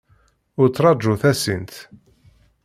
[0.59, 1.71] Ur ttraju tasint.